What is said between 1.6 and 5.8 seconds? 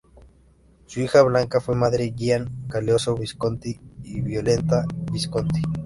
fue madre Gian Galeazzo Visconti y Violante Visconti.